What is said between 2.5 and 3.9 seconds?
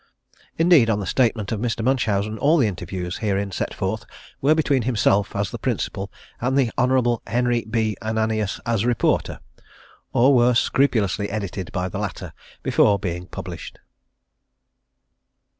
the interviews herein set